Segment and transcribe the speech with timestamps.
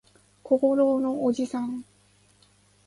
[0.41, 1.85] 小五郎のおじさん